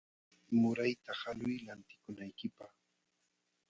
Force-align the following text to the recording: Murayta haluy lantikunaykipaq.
Murayta 0.59 1.11
haluy 1.21 1.55
lantikunaykipaq. 1.67 2.73